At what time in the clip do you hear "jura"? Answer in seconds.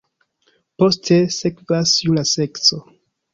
2.07-2.25